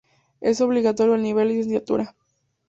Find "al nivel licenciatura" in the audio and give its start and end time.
1.13-2.15